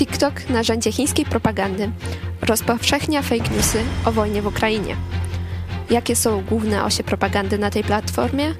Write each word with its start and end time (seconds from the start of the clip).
TikTok 0.00 0.48
narzędzie 0.50 0.92
chińskiej 0.92 1.24
propagandy 1.24 1.90
rozpowszechnia 2.42 3.22
fake 3.22 3.50
newsy 3.56 3.82
o 4.04 4.12
wojnie 4.12 4.42
w 4.42 4.46
Ukrainie. 4.46 4.96
Jakie 5.90 6.16
są 6.16 6.42
główne 6.42 6.84
osie 6.84 7.04
propagandy 7.04 7.58
na 7.58 7.70
tej 7.70 7.84
platformie? 7.84 8.54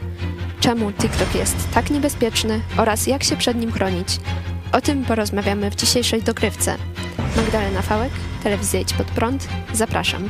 Czemu 0.61 0.93
TikTok 0.93 1.35
jest 1.35 1.57
tak 1.75 1.91
niebezpieczny 1.91 2.61
oraz 2.77 3.07
jak 3.07 3.25
się 3.25 3.37
przed 3.37 3.57
nim 3.57 3.73
chronić? 3.73 4.21
O 4.73 4.81
tym 4.81 5.05
porozmawiamy 5.05 5.71
w 5.71 5.77
dzisiejszej 5.77 6.23
dogrywce. 6.23 6.77
Magdalena 7.37 7.83
Fałek, 7.83 8.13
Telewizja 8.43 8.81
Idź 8.81 8.93
Pod 8.93 9.07
Prąd. 9.07 9.49
Zapraszam. 9.73 10.29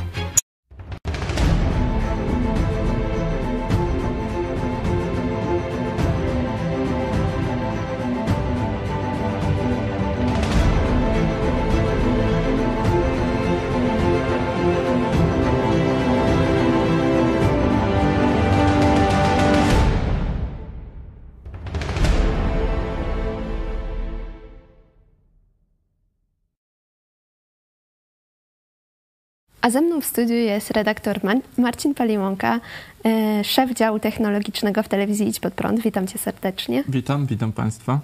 A 29.61 29.71
ze 29.71 29.81
mną 29.81 30.01
w 30.01 30.05
studiu 30.05 30.35
jest 30.35 30.71
redaktor 30.71 31.21
Marcin 31.59 31.95
Paliwonka, 31.95 32.61
e, 33.05 33.45
szef 33.45 33.71
działu 33.71 33.99
technologicznego 33.99 34.83
w 34.83 34.89
telewizji 34.89 35.29
Idź 35.29 35.41
Pod 35.41 35.55
Prąd. 35.55 35.81
Witam 35.81 36.07
cię 36.07 36.19
serdecznie. 36.19 36.85
Witam, 36.89 37.27
witam 37.27 37.53
państwa. 37.53 38.01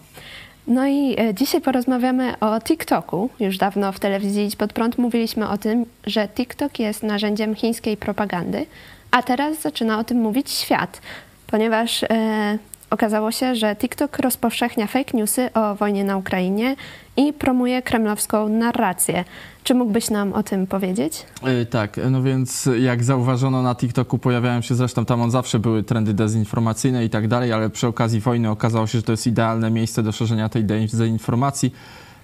No 0.67 0.87
i 0.87 1.21
e, 1.21 1.35
dzisiaj 1.35 1.61
porozmawiamy 1.61 2.39
o 2.41 2.61
TikToku. 2.61 3.31
Już 3.41 3.59
dawno 3.59 3.93
w 3.93 4.01
telewizji 4.01 4.45
Idź 4.45 4.57
Pod 4.57 4.73
Prąd 4.73 4.99
mówiliśmy 4.99 5.49
o 5.49 5.59
tym, 5.59 5.87
że 6.07 6.29
TikTok 6.29 6.79
jest 6.79 7.03
narzędziem 7.03 7.55
chińskiej 7.55 7.97
propagandy, 7.97 8.67
a 9.11 9.23
teraz 9.23 9.61
zaczyna 9.63 9.99
o 9.99 10.05
tym 10.05 10.19
mówić 10.21 10.51
świat, 10.51 11.01
ponieważ 11.47 12.03
e, 12.03 12.59
okazało 12.97 13.33
się, 13.33 13.55
że 13.55 13.77
TikTok 13.77 14.19
rozpowszechnia 14.19 14.87
fake 14.87 15.11
newsy 15.19 15.53
o 15.55 15.75
wojnie 15.75 16.05
na 16.05 16.17
Ukrainie 16.17 16.77
i 17.17 17.33
promuje 17.33 17.83
kremlowską 17.83 18.49
narrację. 18.49 19.25
Czy 19.65 19.75
mógłbyś 19.75 20.11
nam 20.11 20.33
o 20.33 20.43
tym 20.43 20.67
powiedzieć? 20.67 21.27
Yy, 21.43 21.67
tak, 21.67 22.01
no 22.11 22.23
więc 22.23 22.69
jak 22.81 23.05
zauważono 23.05 23.63
na 23.63 23.75
TikToku, 23.75 24.19
pojawiają 24.19 24.61
się 24.61 24.75
zresztą 24.75 25.05
tam 25.05 25.21
on 25.21 25.31
zawsze 25.31 25.59
były 25.59 25.83
trendy 25.83 26.15
dezinformacyjne 26.15 27.05
i 27.05 27.11
tak 27.11 27.29
dalej, 27.29 27.53
ale 27.53 27.71
przy 27.71 27.87
okazji 27.87 28.21
wojny 28.21 28.51
okazało 28.51 28.87
się, 28.87 28.99
że 28.99 29.03
to 29.03 29.13
jest 29.13 29.27
idealne 29.27 29.71
miejsce 29.71 30.03
do 30.03 30.13
szerzenia 30.13 30.49
tej 30.49 30.65
dezinformacji. 30.65 31.73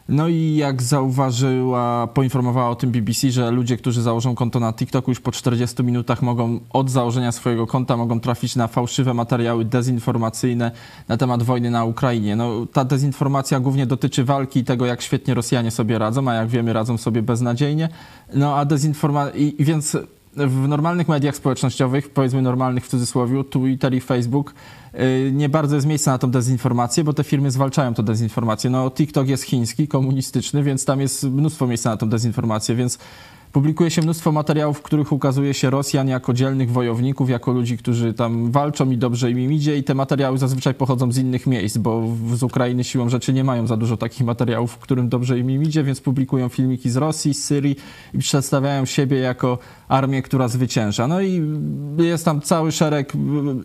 No 0.09 0.29
i 0.29 0.57
jak 0.57 0.83
zauważyła, 0.83 2.07
poinformowała 2.07 2.71
o 2.71 2.75
tym 2.75 2.91
BBC, 2.91 3.31
że 3.31 3.51
ludzie, 3.51 3.77
którzy 3.77 4.03
założą 4.03 4.35
konto 4.35 4.61
na 4.61 4.73
TikToku 4.73 5.11
już 5.11 5.21
po 5.21 5.33
40 5.33 5.83
minutach 5.83 6.23
mogą 6.23 6.61
od 6.71 6.91
założenia 6.91 7.33
swojego 7.33 7.67
konta 7.67 7.97
mogą 7.97 8.21
trafić 8.21 8.57
na 8.57 8.69
fałszywe 8.69 9.15
materiały 9.15 9.65
dezinformacyjne 9.65 10.71
na 11.09 11.17
temat 11.17 11.43
wojny 11.43 11.71
na 11.71 11.85
Ukrainie. 11.85 12.37
No, 12.37 12.67
ta 12.73 12.85
dezinformacja 12.85 13.61
głównie 13.61 13.87
dotyczy 13.87 14.25
walki 14.25 14.61
i 14.61 14.65
tego, 14.65 14.87
jak 14.87 15.03
świetnie 15.03 15.35
Rosjanie 15.35 15.71
sobie 15.71 15.99
radzą, 15.99 16.29
a 16.29 16.35
jak 16.35 16.49
wiemy, 16.49 16.73
radzą 16.73 16.99
sobie 16.99 17.23
beznadziejnie. 17.23 17.89
No 18.35 18.57
a 18.57 18.65
dezinformacja, 18.65 19.33
więc 19.59 19.97
w 20.37 20.69
normalnych 20.69 21.09
mediach 21.09 21.37
społecznościowych, 21.37 22.11
powiedzmy 22.11 22.43
normalnych 22.43 22.85
w 22.85 22.89
cudzysłowie, 22.89 23.45
Twitter 23.45 23.95
i 23.95 24.01
Facebook, 24.01 24.55
y, 24.95 25.31
nie 25.33 25.49
bardzo 25.49 25.75
jest 25.75 25.87
miejsce 25.87 26.11
na 26.11 26.19
tą 26.19 26.31
dezinformację, 26.31 27.05
bo 27.05 27.13
te 27.13 27.25
firmy 27.25 27.51
zwalczają 27.51 27.95
tę 27.95 28.03
dezinformację. 28.03 28.71
No, 28.71 28.91
TikTok 28.91 29.29
jest 29.29 29.43
chiński, 29.43 29.89
komunistyczny, 29.89 30.63
więc 30.63 30.85
tam 30.85 31.01
jest 31.01 31.25
mnóstwo 31.25 31.67
miejsca 31.67 31.91
na 31.91 31.97
tą 31.97 32.09
dezinformację, 32.09 32.75
więc 32.75 32.99
Publikuje 33.53 33.91
się 33.91 34.03
mnóstwo 34.03 34.33
materiałów, 34.33 34.79
w 34.79 34.83
których 34.83 35.13
ukazuje 35.13 35.55
się 35.55 35.71
Rosjan 35.71 36.09
jako 36.09 36.33
dzielnych 36.33 36.71
wojowników, 36.71 37.31
jako 37.31 37.53
ludzi, 37.53 37.79
którzy 37.79 38.15
tam 38.15 38.51
walczą 38.51 38.91
i 38.91 38.97
dobrze 38.97 39.31
im 39.31 39.53
idzie 39.53 39.77
i 39.77 39.85
te 39.85 39.95
materiały 39.95 40.39
zazwyczaj 40.39 40.75
pochodzą 40.75 41.13
z 41.13 41.19
innych 41.19 41.47
miejsc, 41.47 41.77
bo 41.77 42.03
z 42.35 42.43
Ukrainy 42.43 42.85
siłą 42.85 43.09
rzeczy 43.09 43.33
nie 43.33 43.45
mają 43.45 43.67
za 43.67 43.77
dużo 43.77 43.97
takich 43.97 44.27
materiałów, 44.27 44.73
w 44.73 44.79
którym 44.79 45.09
dobrze 45.09 45.39
im 45.39 45.63
idzie, 45.63 45.85
więc 45.85 46.01
publikują 46.01 46.49
filmiki 46.49 46.91
z 46.91 46.97
Rosji, 46.97 47.35
z 47.35 47.45
Syrii 47.45 47.77
i 48.15 48.19
przedstawiają 48.19 48.85
siebie 48.85 49.19
jako 49.19 49.59
armię, 49.89 50.23
która 50.23 50.49
zwycięża. 50.49 51.09
No 51.09 51.21
i 51.21 51.43
jest 51.99 52.25
tam 52.25 52.41
cały 52.41 52.73
szereg 52.73 53.13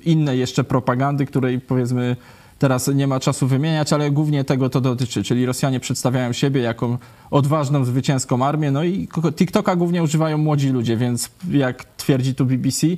innej 0.06 0.40
jeszcze 0.40 0.64
propagandy, 0.64 1.26
której 1.26 1.62
powiedzmy 1.62 2.16
teraz 2.60 2.88
nie 2.88 3.08
ma 3.08 3.20
czasu 3.20 3.48
wymieniać, 3.48 3.94
ale 3.94 4.12
głównie 4.12 4.44
tego 4.44 4.70
to 4.70 4.82
dotyczy, 4.82 5.24
czyli 5.24 5.46
Rosjanie 5.46 5.80
przedstawiają 5.80 6.34
siebie 6.34 6.62
jako 6.62 6.98
odważną, 7.32 7.86
zwycięską 7.86 8.46
armię, 8.46 8.72
no 8.72 8.84
i 8.84 9.08
TikToka 9.36 9.76
głównie 9.76 10.04
używają 10.04 10.38
młodzi 10.38 10.70
ludzie, 10.70 10.98
więc 10.98 11.30
jak 11.52 11.86
twierdzi 11.86 12.36
tu 12.36 12.46
BBC, 12.46 12.88
y, 12.88 12.98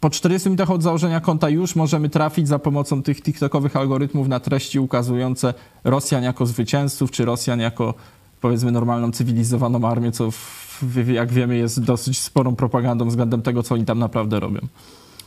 po 0.00 0.10
40 0.10 0.48
minutach 0.48 0.70
od 0.70 0.82
założenia 0.82 1.20
konta 1.20 1.48
już 1.48 1.76
możemy 1.76 2.08
trafić 2.08 2.48
za 2.48 2.58
pomocą 2.58 3.02
tych 3.02 3.22
TikTokowych 3.22 3.76
algorytmów 3.76 4.28
na 4.28 4.40
treści 4.40 4.78
ukazujące 4.78 5.54
Rosjan 5.84 6.22
jako 6.22 6.46
zwycięzców, 6.46 7.10
czy 7.10 7.24
Rosjan 7.24 7.60
jako 7.60 7.94
powiedzmy 8.40 8.72
normalną, 8.72 9.12
cywilizowaną 9.12 9.88
armię, 9.88 10.12
co 10.12 10.30
w, 10.30 11.08
jak 11.08 11.32
wiemy 11.32 11.56
jest 11.56 11.84
dosyć 11.84 12.18
sporą 12.18 12.56
propagandą 12.56 13.08
względem 13.08 13.42
tego, 13.42 13.62
co 13.62 13.74
oni 13.74 13.84
tam 13.84 13.98
naprawdę 13.98 14.40
robią. 14.40 14.60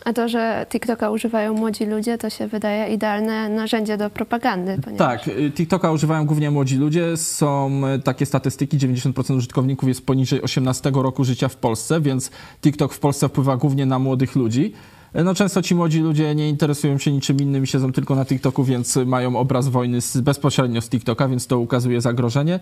A 0.06 0.14
to, 0.14 0.30
że 0.30 0.66
TikToka 0.69 1.09
używają 1.09 1.53
młodzi 1.53 1.86
ludzie, 1.86 2.18
to 2.18 2.30
się 2.30 2.47
wydaje 2.47 2.94
idealne 2.94 3.50
narzędzie 3.50 3.97
do 3.97 4.09
propagandy. 4.09 4.78
Ponieważ... 4.84 5.08
Tak, 5.08 5.28
y, 5.28 5.52
TikToka 5.52 5.91
używają 5.91 6.25
głównie 6.25 6.52
młodzi 6.52 6.78
ludzie. 6.78 7.18
Są 7.18 7.81
y, 7.96 8.00
takie 8.00 8.25
statystyki, 8.25 8.78
90% 8.78 9.38
użytkowników 9.38 9.90
jest 9.90 10.06
poniżej 10.06 10.41
18 10.41 10.91
roku 10.96 11.24
życia 11.24 11.47
w 11.47 11.56
Polsce, 11.56 12.02
więc 12.02 12.31
TikTok 12.62 12.94
w 12.94 13.00
Polsce 13.00 13.30
wpływa 13.30 13.58
głównie 13.58 13.86
na 13.86 14.00
młodych 14.00 14.36
ludzi. 14.36 14.74
Y, 15.16 15.24
no 15.24 15.36
często 15.36 15.62
ci 15.62 15.75
młodzi 15.75 16.00
ludzie 16.00 16.35
nie 16.35 16.50
interesują 16.50 16.97
się 16.97 17.12
niczym 17.12 17.38
innym 17.38 17.66
siedzą 17.66 17.91
tylko 17.91 18.16
na 18.16 18.25
TikToku, 18.25 18.64
więc 18.64 18.96
mają 18.96 19.35
obraz 19.35 19.68
wojny 19.68 20.02
z, 20.02 20.18
bezpośrednio 20.18 20.81
z 20.81 20.90
TikToka, 20.90 21.28
więc 21.28 21.47
to 21.47 21.59
ukazuje 21.59 22.02
zagrożenie. 22.02 22.59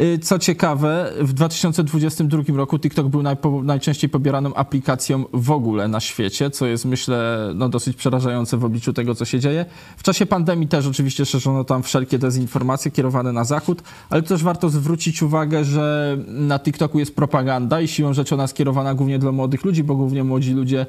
Y, 0.00 0.18
co 0.18 0.38
ciekawe, 0.38 1.12
w 1.20 1.32
2022 1.32 2.42
roku 2.56 2.78
TikTok 2.78 3.08
był 3.08 3.22
najczęściej 3.62 4.10
pobieraną 4.10 4.54
aplikacją 4.54 5.24
w 5.32 5.50
ogóle 5.50 5.88
na 5.88 6.00
świecie, 6.00 6.50
co 6.50 6.66
jest 6.66 6.84
myślę 6.84 7.50
no, 7.54 7.68
dosyć 7.68 7.96
przerażające 7.96 8.56
w 8.56 8.64
obliczu 8.64 8.92
tego, 8.92 9.14
co 9.14 9.24
się 9.24 9.40
dzieje. 9.40 9.64
W 9.96 10.02
czasie 10.02 10.26
pandemii 10.26 10.68
też 10.68 10.86
oczywiście 10.86 11.26
szerzono 11.26 11.64
tam 11.64 11.82
wszelkie 11.82 12.18
dezinformacje 12.18 12.90
kierowane 12.90 13.32
na 13.32 13.44
zachód, 13.44 13.82
ale 14.10 14.22
też 14.22 14.42
warto 14.42 14.68
zwrócić 14.68 15.22
uwagę, 15.22 15.64
że 15.64 16.16
na 16.26 16.58
TikToku 16.58 16.98
jest 16.98 17.16
propaganda 17.16 17.80
i 17.80 17.88
siłą 17.88 18.12
rzeczy 18.12 18.34
ona 18.34 18.46
skierowana 18.46 18.94
głównie 18.94 19.18
dla 19.18 19.32
młodych 19.32 19.64
ludzi, 19.64 19.84
bo 19.84 19.94
głównie 19.94 20.24
młodzi 20.24 20.52
ludzie 20.52 20.86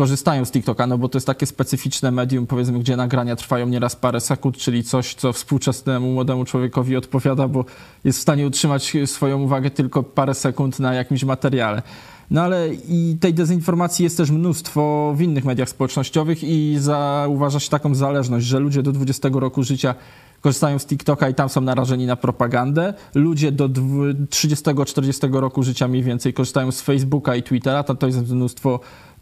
korzystają 0.00 0.44
z 0.44 0.50
TikToka, 0.50 0.86
no 0.86 0.98
bo 0.98 1.08
to 1.08 1.16
jest 1.16 1.26
takie 1.26 1.46
specyficzne 1.46 2.10
medium, 2.10 2.46
powiedzmy, 2.46 2.78
gdzie 2.78 2.96
nagrania 2.96 3.36
trwają 3.36 3.68
nieraz 3.68 3.96
parę 3.96 4.20
sekund, 4.20 4.56
czyli 4.56 4.84
coś, 4.84 5.14
co 5.14 5.32
współczesnemu 5.32 6.12
młodemu 6.12 6.44
człowiekowi 6.44 6.96
odpowiada, 6.96 7.48
bo 7.48 7.64
jest 8.04 8.18
w 8.18 8.22
stanie 8.22 8.46
utrzymać 8.46 8.96
swoją 9.06 9.42
uwagę 9.42 9.70
tylko 9.70 10.02
parę 10.02 10.34
sekund 10.34 10.78
na 10.78 10.94
jakimś 10.94 11.24
materiale. 11.24 11.82
No 12.30 12.42
ale 12.42 12.68
i 12.74 13.16
tej 13.20 13.34
dezinformacji 13.34 14.02
jest 14.02 14.16
też 14.16 14.30
mnóstwo 14.30 15.12
w 15.16 15.20
innych 15.20 15.44
mediach 15.44 15.68
społecznościowych 15.68 16.44
i 16.44 16.76
zauważa 16.78 17.60
się 17.60 17.70
taką 17.70 17.94
zależność, 17.94 18.46
że 18.46 18.58
ludzie 18.58 18.82
do 18.82 18.92
20 18.92 19.28
roku 19.32 19.62
życia 19.62 19.94
korzystają 20.40 20.78
z 20.78 20.86
TikToka 20.86 21.28
i 21.28 21.34
tam 21.34 21.48
są 21.48 21.60
narażeni 21.60 22.06
na 22.06 22.16
propagandę. 22.16 22.94
Ludzie 23.14 23.52
do 23.52 23.68
30-40 23.68 25.34
roku 25.40 25.62
życia 25.62 25.88
mniej 25.88 26.02
więcej 26.02 26.32
korzystają 26.32 26.72
z 26.72 26.80
Facebooka 26.80 27.36
i 27.36 27.42
Twittera, 27.42 27.82
to, 27.82 27.94
to 27.94 28.06
jest 28.06 28.30
mnóstwo 28.30 28.80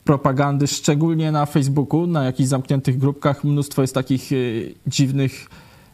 propagandy, 0.08 0.66
szczególnie 0.66 1.32
na 1.32 1.46
Facebooku, 1.46 2.06
na 2.06 2.24
jakichś 2.24 2.48
zamkniętych 2.48 2.98
grupkach. 2.98 3.44
Mnóstwo 3.44 3.82
jest 3.82 3.94
takich 3.94 4.32
y, 4.32 4.74
dziwnych 4.86 5.48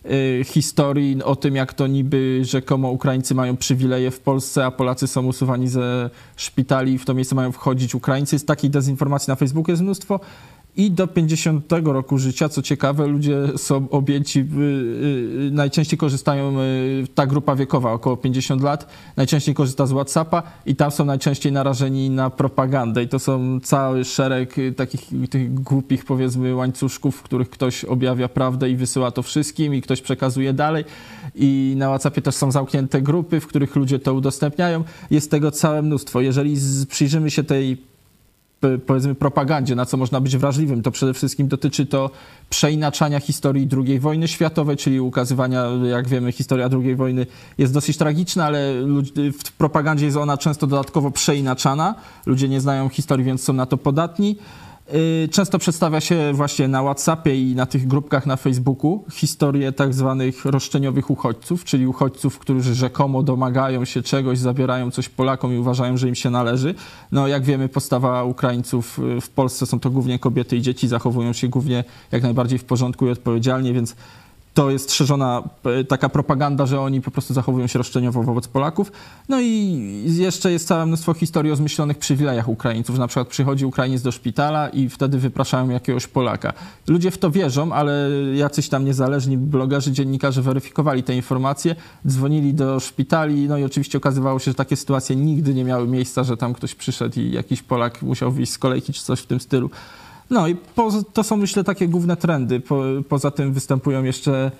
y, 0.05 0.45
historii 0.45 1.23
o 1.23 1.37
tym, 1.37 1.57
jak 1.57 1.75
to 1.75 1.87
niby 1.87 2.41
rzekomo 2.45 2.91
Ukraińcy 2.91 3.35
mają 3.35 3.57
przywileje 3.57 4.11
w 4.11 4.21
Polsce, 4.21 4.67
a 4.67 4.71
Polacy 4.71 5.07
są 5.07 5.27
usuwani 5.27 5.69
ze 5.69 6.11
szpitali 6.37 6.93
i 6.93 6.99
w 6.99 7.05
to 7.05 7.15
miejsce 7.15 7.35
mają 7.35 7.53
wchodzić 7.53 7.95
Ukraińcy. 7.95 8.39
Z 8.39 8.45
takiej 8.45 8.71
dezinformacji 8.71 9.31
na 9.31 9.37
Facebooku 9.37 9.71
jest 9.71 9.83
mnóstwo. 9.83 10.21
I 10.77 10.91
do 10.91 11.07
50 11.07 11.73
roku 11.85 12.19
życia, 12.19 12.49
co 12.49 12.63
ciekawe, 12.63 13.07
ludzie 13.07 13.37
są 13.57 13.89
objęci, 13.91 14.41
y, 14.41 14.45
y, 15.47 15.51
najczęściej 15.53 15.99
korzystają, 15.99 16.61
y, 16.61 17.07
ta 17.15 17.27
grupa 17.27 17.57
wiekowa, 17.57 17.93
około 17.93 18.17
50 18.17 18.63
lat, 18.63 18.87
najczęściej 19.17 19.55
korzysta 19.55 19.87
z 19.87 19.93
WhatsAppa 19.93 20.43
i 20.67 20.77
tam 20.77 20.91
są 20.91 21.05
najczęściej 21.05 21.53
narażeni 21.53 22.11
na 22.11 22.31
propagandę. 22.31 23.03
I 23.03 23.09
to 23.09 23.19
są 23.19 23.61
cały 23.61 24.05
szereg 24.05 24.57
takich 24.77 25.11
tych 25.31 25.55
głupich, 25.55 26.05
powiedzmy, 26.05 26.55
łańcuszków, 26.55 27.17
w 27.17 27.23
których 27.23 27.51
ktoś 27.51 27.85
objawia 27.85 28.29
prawdę 28.29 28.71
i 28.71 28.77
wysyła 28.77 29.11
to 29.11 29.23
wszystkim 29.23 29.75
i 29.75 29.83
ktoś 29.83 30.01
przekazuje 30.01 30.53
dalej. 30.53 30.85
I 31.35 31.75
na 31.77 31.89
WhatsAppie 31.89 32.23
też 32.23 32.35
są 32.35 32.53
zamknięte 32.53 33.03
grupy, 33.03 33.41
w 33.41 33.47
których 33.47 33.77
ludzie 33.77 33.99
to 33.99 34.15
udostępniają. 34.15 34.85
Jest 35.11 35.31
tego 35.31 35.51
całe 35.51 35.83
mnóstwo. 35.83 36.21
Jeżeli 36.21 36.57
przyjrzymy 36.89 37.31
się 37.31 37.45
tej 37.45 37.94
powiedzmy 38.87 39.15
propagandzie, 39.15 39.75
na 39.75 39.87
co 39.87 39.97
można 39.97 40.21
być 40.21 40.37
wrażliwym, 40.37 40.83
to 40.83 40.91
przede 40.91 41.15
wszystkim 41.15 41.49
dotyczy 41.49 41.87
to 41.87 42.11
przeinaczania 42.51 43.21
historii 43.21 43.69
II 43.87 44.01
wojny 44.01 44.29
światowej, 44.29 44.77
czyli 44.77 45.01
ukazywania, 45.01 45.65
jak 45.91 46.09
wiemy, 46.09 46.33
historia 46.33 46.69
II 46.73 46.97
wojny 46.97 47.27
jest 47.59 47.73
dosyć 47.73 47.97
tragiczna, 47.97 48.45
ale 48.45 48.73
w 49.39 49.53
propagandzie 49.59 50.05
jest 50.05 50.17
ona 50.17 50.37
często 50.37 50.67
dodatkowo 50.67 51.11
przeinaczana. 51.11 51.95
Ludzie 52.27 52.49
nie 52.49 52.61
znają 52.61 52.89
historii, 52.89 53.25
więc 53.25 53.43
są 53.43 53.53
na 53.53 53.67
to 53.67 53.77
podatni. 53.77 54.37
Y, 54.93 55.29
często 55.29 55.59
przedstawia 55.59 56.01
się 56.01 56.33
właśnie 56.33 56.69
na 56.69 56.83
WhatsAppie 56.83 57.51
i 57.51 57.55
na 57.55 57.67
tych 57.67 57.87
grupkach 57.87 58.27
na 58.27 58.37
Facebooku 58.37 59.05
historie 59.13 59.73
tak 59.73 59.95
zwanych 59.95 60.45
roszczeniowych 60.45 61.11
uchodźców, 61.11 61.65
czyli 61.65 61.87
uchodźców, 61.87 62.39
którzy 62.39 62.75
rzekomo 62.75 63.23
domagają 63.23 63.85
się 63.85 64.03
czegoś, 64.03 64.39
zabierają 64.39 64.91
coś 64.91 65.09
Polakom 65.09 65.53
i 65.53 65.59
uważają, 65.59 65.97
że 65.97 66.09
im 66.09 66.15
się 66.15 66.31
należy. 66.31 66.75
No 67.13 67.29
jak 67.29 67.45
wiemy, 67.45 67.69
postawa 67.69 68.25
Ukraińców 68.25 68.99
y, 68.99 69.21
w 69.21 69.31
Polsce 69.31 69.67
są 69.67 69.81
to 69.81 69.91
głównie 69.91 70.19
kobiety 70.19 70.57
i 70.57 70.63
dzieci, 70.63 70.89
zachowują 70.89 71.33
się 71.33 71.49
głównie 71.49 71.85
jak 72.13 72.23
najbardziej 72.23 72.59
w 72.59 72.65
porządku 72.65 73.07
i 73.07 73.11
odpowiedzialnie, 73.11 73.73
więc 73.73 73.97
to 74.55 74.71
jest 74.71 74.93
szerzona 74.93 75.43
e, 75.65 75.85
taka 75.85 76.09
propaganda, 76.09 76.67
że 76.67 76.81
oni 76.81 77.01
po 77.01 77.11
prostu 77.11 77.35
zachowują 77.35 77.67
się 77.67 77.79
roszczeniowo 77.79 78.23
wobec 78.23 78.49
Polaków. 78.49 78.93
No 79.29 79.41
i 79.41 80.05
jeszcze 80.07 80.53
jest 80.53 80.69
całe 80.69 80.87
mnóstwo 80.87 81.15
historii 81.15 81.53
o 81.53 81.57
zmyślonych 81.57 81.99
przywilejach 81.99 82.49
Ukraińców. 82.49 82.99
Na 82.99 83.07
przykład 83.07 83.29
przychodzi 83.29 83.67
Ukrainiec 83.67 84.03
do 84.03 84.13
szpitala 84.13 84.69
i 84.69 84.89
wtedy 84.89 85.19
wypraszają 85.19 85.69
jakiegoś 85.71 86.07
Polaka. 86.07 86.53
Ludzie 86.89 87.11
w 87.11 87.19
to 87.19 87.31
wierzą, 87.31 87.73
ale 87.73 88.11
jacyś 88.35 88.69
tam 88.69 88.85
niezależni 88.85 89.39
blogerzy, 89.39 89.93
dziennikarze 89.93 90.43
weryfikowali 90.43 91.03
te 91.03 91.17
informacje, 91.17 91.77
dzwonili 92.07 92.55
do 92.55 92.81
szpitali, 92.81 93.49
no 93.49 93.59
i 93.59 93.65
oczywiście 93.65 93.99
okazywało 93.99 94.39
się, 94.39 94.51
że 94.51 94.55
takie 94.55 94.77
sytuacje 94.77 95.17
nigdy 95.17 95.55
nie 95.55 95.65
miały 95.65 95.89
miejsca, 95.89 96.25
że 96.25 96.37
tam 96.37 96.55
ktoś 96.55 96.75
przyszedł 96.75 97.21
i 97.21 97.31
jakiś 97.31 97.63
Polak 97.63 98.03
musiał 98.03 98.33
wyjść 98.33 98.53
z 98.53 98.59
kolejki 98.59 98.93
czy 98.93 99.03
coś 99.03 99.21
w 99.21 99.27
tym 99.27 99.41
stylu. 99.41 99.71
No 100.31 100.49
i 100.49 100.55
po, 100.55 100.91
to 101.13 101.23
są 101.23 101.37
myślę 101.37 101.65
takie 101.65 101.89
główne 101.89 102.17
trendy. 102.17 102.61
Po, 102.61 102.83
poza 103.09 103.31
tym 103.31 103.53
występują 103.53 104.05
jeszcze 104.05 104.51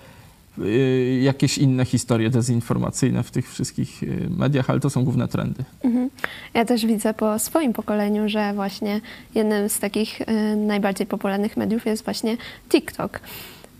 y, 0.59 1.19
jakieś 1.23 1.57
inne 1.57 1.85
historie 1.85 2.29
dezinformacyjne 2.29 3.23
w 3.23 3.31
tych 3.31 3.51
wszystkich 3.51 4.03
y, 4.03 4.27
mediach, 4.37 4.69
ale 4.69 4.79
to 4.79 4.89
są 4.89 5.03
główne 5.03 5.27
trendy. 5.27 5.63
Mhm. 5.83 6.09
Ja 6.53 6.65
też 6.65 6.85
widzę 6.85 7.13
po 7.13 7.39
swoim 7.39 7.73
pokoleniu, 7.73 8.29
że 8.29 8.53
właśnie 8.53 9.01
jednym 9.35 9.69
z 9.69 9.79
takich 9.79 10.21
y, 10.21 10.55
najbardziej 10.55 11.07
popularnych 11.07 11.57
mediów 11.57 11.85
jest 11.85 12.05
właśnie 12.05 12.37
TikTok. 12.69 13.19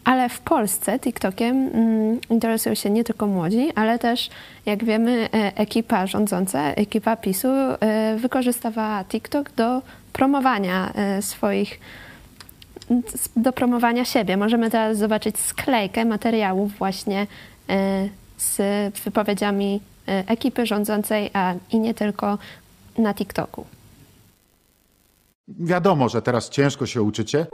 Ale 0.04 0.30
w 0.30 0.40
Polsce 0.40 1.00
TikTokiem 1.00 1.70
mm, 1.74 2.20
interesują 2.30 2.76
się 2.76 2.90
nie 2.90 3.04
tylko 3.04 3.28
młodzi, 3.28 3.68
ale 3.76 4.00
też, 4.00 4.30
jak 4.66 4.84
wiemy, 4.84 5.30
e, 5.34 5.58
ekipa 5.58 6.08
rządząca, 6.08 6.74
ekipa 6.74 7.16
PiSu 7.16 7.48
wykorzystywała 8.18 9.04
TikTok 9.04 9.52
do 9.52 9.82
promowania 10.18 10.94
e, 10.94 11.22
swoich, 11.22 11.80
do 13.36 13.54
promowania 13.54 14.06
siebie. 14.06 14.38
Możemy 14.38 14.70
teraz 14.70 14.98
zobaczyć 14.98 15.40
sklejkę 15.40 16.06
materiałów 16.06 16.78
właśnie 16.78 17.28
z 18.38 18.58
wypowiedziami 19.04 19.82
ekipy 20.06 20.66
rządzącej, 20.66 21.30
a 21.34 21.54
i 21.72 21.80
nie 21.80 21.94
tylko 21.94 22.38
na 22.98 23.14
TikToku. 23.14 23.66
Wiadomo, 25.48 26.10
że 26.10 26.22
teraz 26.22 26.50
ciężko 26.50 26.86
się 26.86 27.02
uczycie 27.02 27.46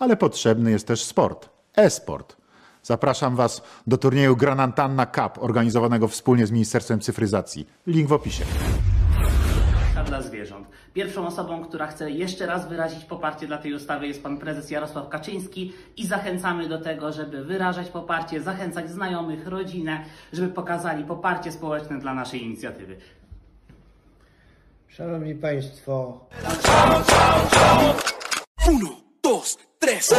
ale 0.00 0.16
potrzebny 0.16 0.70
jest 0.70 0.86
też 0.86 1.04
sport. 1.04 1.48
E-sport. 1.76 2.36
Zapraszam 2.82 3.36
Was 3.36 3.62
do 3.86 3.98
turnieju 3.98 4.36
Granantanna 4.36 5.06
Cup, 5.06 5.38
organizowanego 5.38 6.08
wspólnie 6.08 6.46
z 6.46 6.50
Ministerstwem 6.50 7.00
Cyfryzacji. 7.00 7.66
Link 7.86 8.08
w 8.08 8.12
opisie. 8.12 8.44
Dla 10.06 10.22
zwierząt. 10.22 10.68
Pierwszą 10.94 11.26
osobą, 11.26 11.64
która 11.64 11.86
chce 11.86 12.10
jeszcze 12.10 12.46
raz 12.46 12.68
wyrazić 12.68 13.04
poparcie 13.04 13.46
dla 13.46 13.58
tej 13.58 13.74
ustawy 13.74 14.06
jest 14.06 14.22
pan 14.22 14.38
prezes 14.38 14.70
Jarosław 14.70 15.08
Kaczyński 15.08 15.72
i 15.96 16.06
zachęcamy 16.06 16.68
do 16.68 16.80
tego, 16.80 17.12
żeby 17.12 17.44
wyrażać 17.44 17.88
poparcie, 17.88 18.40
zachęcać 18.42 18.90
znajomych, 18.90 19.46
rodzinę, 19.46 20.04
żeby 20.32 20.48
pokazali 20.48 21.04
poparcie 21.04 21.52
społeczne 21.52 21.98
dla 21.98 22.14
naszej 22.14 22.44
inicjatywy. 22.44 22.96
Szanowni 24.88 25.34
Państwo. 25.34 26.20
Ciao, 26.42 26.56
ciao, 26.62 27.04
ciao. 27.50 27.94
Uno, 28.68 28.90
dos, 29.22 29.58
tres. 29.78 30.14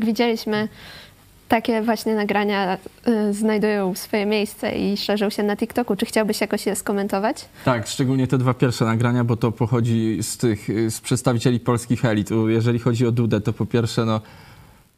Jak 0.00 0.06
widzieliśmy, 0.06 0.68
takie 1.48 1.82
właśnie 1.82 2.14
nagrania 2.14 2.78
y, 3.08 3.32
znajdują 3.32 3.94
swoje 3.94 4.26
miejsce 4.26 4.72
i 4.72 4.96
szerzą 4.96 5.30
się 5.30 5.42
na 5.42 5.56
TikToku. 5.56 5.96
Czy 5.96 6.06
chciałbyś 6.06 6.40
jakoś 6.40 6.66
je 6.66 6.76
skomentować? 6.76 7.48
Tak, 7.64 7.86
szczególnie 7.86 8.26
te 8.26 8.38
dwa 8.38 8.54
pierwsze 8.54 8.84
nagrania, 8.84 9.24
bo 9.24 9.36
to 9.36 9.52
pochodzi 9.52 10.18
z 10.22 10.36
tych, 10.36 10.68
z 10.90 11.00
przedstawicieli 11.00 11.60
polskich 11.60 12.04
elit. 12.04 12.30
Jeżeli 12.48 12.78
chodzi 12.78 13.06
o 13.06 13.12
Dudę, 13.12 13.40
to 13.40 13.52
po 13.52 13.66
pierwsze, 13.66 14.04
no 14.04 14.20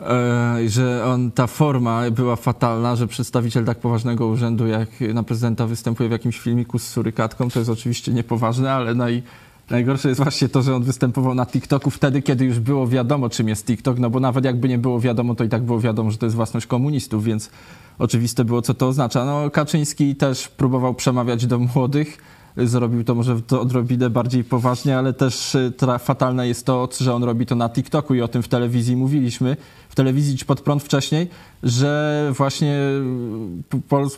E, 0.03 0.69
że 0.69 1.05
on, 1.05 1.31
ta 1.31 1.47
forma 1.47 2.11
była 2.11 2.37
fatalna, 2.37 2.97
że 2.97 3.07
przedstawiciel 3.07 3.65
tak 3.65 3.79
poważnego 3.79 4.27
urzędu 4.27 4.67
jak 4.67 4.89
na 5.01 5.23
prezydenta 5.23 5.67
występuje 5.67 6.09
w 6.09 6.13
jakimś 6.13 6.39
filmiku 6.39 6.79
z 6.79 6.89
surykatką, 6.89 7.51
to 7.51 7.59
jest 7.59 7.71
oczywiście 7.71 8.13
niepoważne, 8.13 8.73
ale 8.73 8.95
naj, 8.95 9.23
najgorsze 9.71 10.09
jest 10.09 10.21
właśnie 10.21 10.49
to, 10.49 10.63
że 10.63 10.77
on 10.77 10.83
występował 10.83 11.35
na 11.35 11.47
TikToku 11.47 11.91
wtedy, 11.91 12.23
kiedy 12.23 12.45
już 12.45 12.61
było 12.61 12.87
wiadomo, 12.87 13.29
czym 13.29 13.49
jest 13.49 13.67
TikTok, 13.67 13.99
no 13.99 14.11
bo 14.11 14.21
nawet 14.21 14.45
jakby 14.45 14.69
nie 14.69 14.79
było 14.79 15.01
wiadomo, 15.01 15.35
to 15.35 15.45
i 15.45 15.49
tak 15.49 15.63
było 15.63 15.81
wiadomo, 15.81 16.11
że 16.11 16.19
to 16.19 16.27
jest 16.27 16.37
własność 16.37 16.67
komunistów, 16.67 17.25
więc 17.25 17.51
oczywiste 17.99 18.45
było, 18.45 18.63
co 18.63 18.75
to 18.75 18.89
oznacza. 18.89 19.25
No, 19.25 19.51
Kaczyński 19.51 20.17
też 20.17 20.49
próbował 20.49 20.95
przemawiać 20.95 21.47
do 21.47 21.59
młodych, 21.59 22.19
zrobił 22.57 23.05
to 23.05 23.15
może 23.15 23.43
to 23.43 23.61
odrobinę 23.61 24.11
bardziej 24.11 24.45
poważnie, 24.45 24.99
ale 24.99 25.13
też 25.13 25.55
y, 25.55 25.73
fatalne 25.99 26.49
jest 26.49 26.67
to, 26.67 26.89
że 27.01 27.15
on 27.15 27.25
robi 27.25 27.47
to 27.47 27.55
na 27.55 27.69
TikToku 27.69 28.15
i 28.15 28.21
o 28.21 28.29
tym 28.29 28.43
w 28.43 28.49
telewizji 28.49 28.97
mówiliśmy, 28.97 29.57
w 29.89 29.95
telewizji 29.95 30.39
czy 30.39 30.45
pod 30.45 30.61
prąd 30.61 30.83
wcześniej, 30.83 31.29
że 31.63 32.31
właśnie 32.37 32.77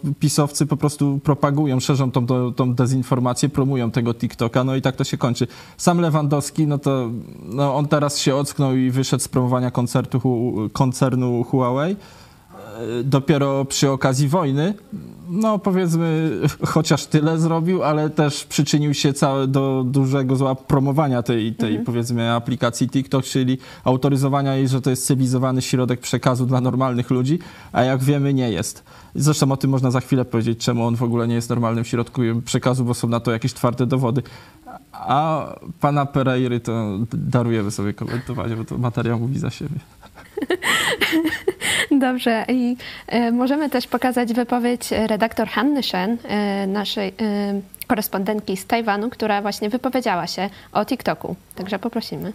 y, 0.06 0.14
pisowcy 0.20 0.66
po 0.66 0.76
prostu 0.76 1.20
propagują, 1.24 1.80
szerzą 1.80 2.10
tą, 2.10 2.52
tą 2.52 2.74
dezinformację, 2.74 3.48
promują 3.48 3.90
tego 3.90 4.14
TikToka, 4.14 4.64
no 4.64 4.76
i 4.76 4.82
tak 4.82 4.96
to 4.96 5.04
się 5.04 5.16
kończy. 5.16 5.46
Sam 5.76 6.00
Lewandowski, 6.00 6.66
no 6.66 6.78
to 6.78 7.10
no 7.44 7.76
on 7.76 7.88
teraz 7.88 8.18
się 8.18 8.36
ocknął 8.36 8.76
i 8.76 8.90
wyszedł 8.90 9.22
z 9.22 9.28
promowania 9.28 9.70
koncertu, 9.70 10.20
koncernu 10.72 11.44
Huawei, 11.44 11.96
dopiero 13.04 13.64
przy 13.64 13.90
okazji 13.90 14.28
wojny, 14.28 14.74
no 15.28 15.58
powiedzmy, 15.58 16.40
chociaż 16.66 17.06
tyle 17.06 17.38
zrobił, 17.38 17.82
ale 17.82 18.10
też 18.10 18.44
przyczynił 18.44 18.94
się 18.94 19.12
całe 19.12 19.46
do 19.46 19.84
dużego 19.86 20.36
zła 20.36 20.54
promowania 20.54 21.22
tej, 21.22 21.54
tej 21.54 21.68
mhm. 21.68 21.84
powiedzmy 21.84 22.32
aplikacji 22.32 22.88
TikTok, 22.88 23.24
czyli 23.24 23.58
autoryzowania 23.84 24.54
jej, 24.56 24.68
że 24.68 24.80
to 24.80 24.90
jest 24.90 25.06
cywilizowany 25.06 25.62
środek 25.62 26.00
przekazu 26.00 26.46
dla 26.46 26.60
normalnych 26.60 27.10
ludzi, 27.10 27.38
a 27.72 27.82
jak 27.82 28.02
wiemy 28.02 28.34
nie 28.34 28.50
jest. 28.50 28.84
Zresztą 29.14 29.52
o 29.52 29.56
tym 29.56 29.70
można 29.70 29.90
za 29.90 30.00
chwilę 30.00 30.24
powiedzieć, 30.24 30.58
czemu 30.58 30.86
on 30.86 30.96
w 30.96 31.02
ogóle 31.02 31.28
nie 31.28 31.34
jest 31.34 31.48
normalnym 31.48 31.84
środkiem 31.84 32.42
przekazu, 32.42 32.84
bo 32.84 32.94
są 32.94 33.08
na 33.08 33.20
to 33.20 33.32
jakieś 33.32 33.52
twarde 33.52 33.86
dowody. 33.86 34.22
A 34.92 35.46
pana 35.80 36.06
Pereiry 36.06 36.60
to 36.60 36.98
darujemy 37.12 37.70
sobie 37.70 37.92
komentować, 37.92 38.54
bo 38.54 38.64
to 38.64 38.78
materiał 38.78 39.18
mówi 39.18 39.38
za 39.38 39.50
siebie. 39.50 39.78
Dobrze. 41.98 42.44
I 42.48 42.76
e, 43.06 43.30
możemy 43.30 43.70
też 43.70 43.86
pokazać 43.86 44.32
wypowiedź 44.32 44.90
redaktor 44.90 45.48
Hanny 45.48 45.82
Shen, 45.82 46.16
e, 46.24 46.66
naszej 46.66 47.08
e, 47.08 47.12
korespondentki 47.86 48.56
z 48.56 48.66
Tajwanu, 48.66 49.10
która 49.10 49.42
właśnie 49.42 49.70
wypowiedziała 49.70 50.26
się 50.26 50.50
o 50.72 50.84
TikToku. 50.84 51.36
Także 51.54 51.78
poprosimy. 51.78 52.32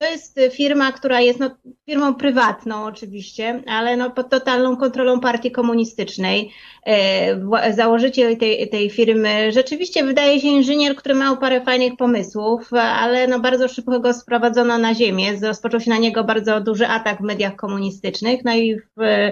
To 0.00 0.06
jest 0.06 0.40
firma, 0.52 0.92
która 0.92 1.20
jest 1.20 1.40
no, 1.40 1.50
firmą 1.86 2.14
prywatną 2.14 2.84
oczywiście, 2.84 3.62
ale 3.66 3.96
no, 3.96 4.10
pod 4.10 4.28
totalną 4.30 4.76
kontrolą 4.76 5.20
partii 5.20 5.50
komunistycznej. 5.50 6.52
E, 6.86 7.72
założyciel 7.72 8.36
tej, 8.36 8.68
tej 8.68 8.90
firmy 8.90 9.52
rzeczywiście 9.52 10.04
wydaje 10.04 10.40
się 10.40 10.48
inżynier, 10.48 10.96
który 10.96 11.14
miał 11.14 11.36
parę 11.36 11.60
fajnych 11.60 11.96
pomysłów, 11.96 12.72
ale 12.72 13.26
no, 13.26 13.40
bardzo 13.40 13.68
szybko 13.68 14.00
go 14.00 14.14
sprowadzono 14.14 14.78
na 14.78 14.94
ziemię. 14.94 15.32
Rozpoczął 15.42 15.80
się 15.80 15.90
na 15.90 15.98
niego 15.98 16.24
bardzo 16.24 16.60
duży 16.60 16.86
atak 16.86 17.18
w 17.18 17.24
mediach 17.24 17.56
komunistycznych, 17.56 18.44
no 18.44 18.54
i 18.54 18.76
w, 18.76 19.30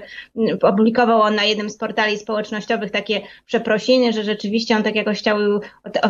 opublikował 0.62 1.20
on 1.20 1.34
na 1.34 1.44
jednym 1.44 1.70
z 1.70 1.76
portali 1.76 2.18
społecznościowych 2.18 2.90
takie 2.90 3.20
przeprosiny, 3.46 4.12
że 4.12 4.25
rzeczywiście 4.25 4.76
on 4.76 4.82
tak 4.82 4.94
jakoś 4.94 5.18
chciał 5.18 5.38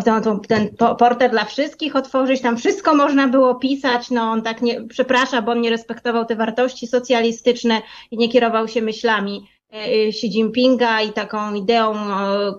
ten, 0.04 0.40
ten 0.48 0.68
portal 0.98 1.30
dla 1.30 1.44
wszystkich 1.44 1.96
otworzyć, 1.96 2.40
tam 2.40 2.56
wszystko 2.56 2.94
można 2.94 3.28
było 3.28 3.54
pisać, 3.54 4.10
no 4.10 4.22
on 4.22 4.42
tak 4.48 4.62
nie, 4.62 4.82
przeprasza, 4.82 5.42
bo 5.42 5.52
on 5.52 5.60
nie 5.60 5.70
respektował 5.70 6.24
te 6.24 6.36
wartości 6.36 6.86
socjalistyczne 6.86 7.82
i 8.10 8.16
nie 8.16 8.28
kierował 8.28 8.68
się 8.68 8.82
myślami 8.82 9.46
Xi 10.08 10.26
Jinpinga 10.26 11.02
i 11.02 11.12
taką 11.12 11.54
ideą, 11.54 11.94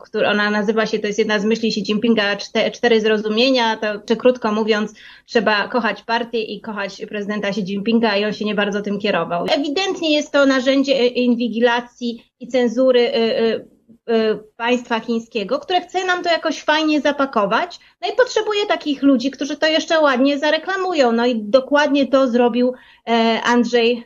która 0.04 0.32
ona 0.32 0.50
nazywa 0.50 0.86
się, 0.86 1.00
to 1.00 1.08
jest 1.08 1.20
jedna 1.20 1.40
z 1.40 1.46
myśli 1.46 1.68
Xi 1.70 1.82
Jinpinga, 1.82 2.36
cztery 2.72 3.02
zrozumienia, 3.02 3.78
to, 3.78 3.88
czy 4.08 4.16
krótko 4.16 4.52
mówiąc, 4.52 4.94
trzeba 5.26 5.68
kochać 5.68 6.04
partię 6.04 6.42
i 6.42 6.62
kochać 6.62 7.06
prezydenta 7.06 7.48
Xi 7.48 7.62
Jinpinga 7.62 8.18
i 8.18 8.26
on 8.26 8.34
się 8.34 8.46
nie 8.46 8.56
bardzo 8.56 8.82
tym 8.82 9.00
kierował. 9.00 9.46
Ewidentnie 9.52 10.16
jest 10.16 10.32
to 10.32 10.46
narzędzie 10.46 11.08
inwigilacji 11.08 12.32
i 12.40 12.48
cenzury 12.48 13.12
państwa 14.56 15.00
chińskiego, 15.00 15.60
które 15.60 15.82
chce 15.82 16.06
nam 16.06 16.24
to 16.24 16.30
jakoś 16.30 16.62
fajnie 16.62 17.02
zapakować, 17.02 17.80
no 18.02 18.10
i 18.14 18.16
potrzebuje 18.16 18.66
takich 18.66 19.04
ludzi, 19.04 19.32
którzy 19.32 19.58
to 19.58 19.68
jeszcze 19.68 20.00
ładnie 20.00 20.40
zareklamują. 20.40 21.12
No 21.12 21.26
i 21.26 21.36
dokładnie 21.36 22.08
to 22.08 22.28
zrobił 22.28 22.74
Andrzej 23.44 24.04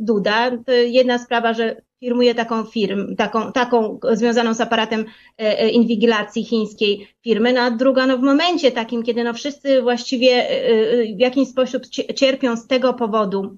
Duda. 0.00 0.50
To 0.50 0.72
jedna 0.72 1.18
sprawa, 1.18 1.54
że 1.54 1.82
firmuje 2.00 2.34
taką 2.34 2.64
firmę, 2.64 3.16
taką, 3.16 3.52
taką 3.52 3.98
związaną 4.12 4.54
z 4.54 4.60
aparatem 4.60 5.04
inwigilacji 5.72 6.44
chińskiej 6.44 7.08
firmy, 7.24 7.52
no 7.52 7.60
a 7.60 7.70
druga 7.70 8.06
no 8.06 8.18
w 8.18 8.22
momencie 8.22 8.72
takim, 8.72 9.02
kiedy 9.02 9.24
no 9.24 9.34
wszyscy 9.34 9.82
właściwie 9.82 10.46
w 11.16 11.20
jakiś 11.20 11.48
sposób 11.48 11.82
cierpią 12.14 12.56
z 12.56 12.66
tego 12.66 12.94
powodu, 12.94 13.56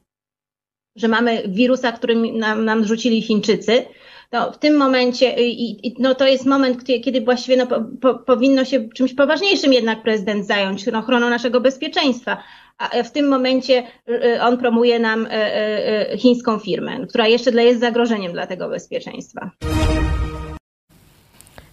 że 0.96 1.08
mamy 1.08 1.42
wirusa, 1.48 1.92
który 1.92 2.32
nam, 2.32 2.64
nam 2.64 2.84
rzucili 2.84 3.22
Chińczycy, 3.22 3.84
to 4.30 4.52
w 4.52 4.58
tym 4.58 4.76
momencie, 4.76 5.34
i, 5.38 5.94
no 5.98 6.14
to 6.14 6.26
jest 6.26 6.46
moment, 6.46 6.84
kiedy 6.84 7.20
właściwie 7.20 7.56
no, 7.56 7.66
po, 8.00 8.14
powinno 8.14 8.64
się 8.64 8.88
czymś 8.88 9.14
poważniejszym 9.14 9.72
jednak 9.72 10.02
prezydent 10.02 10.46
zająć, 10.46 10.86
no, 10.86 10.98
ochroną 10.98 11.30
naszego 11.30 11.60
bezpieczeństwa. 11.60 12.42
A 12.78 13.02
w 13.02 13.12
tym 13.12 13.28
momencie 13.28 13.82
on 14.40 14.58
promuje 14.58 14.98
nam 14.98 15.28
chińską 16.18 16.58
firmę, 16.58 17.06
która 17.08 17.26
jeszcze 17.26 17.64
jest 17.64 17.80
zagrożeniem 17.80 18.32
dla 18.32 18.46
tego 18.46 18.68
bezpieczeństwa. 18.68 19.50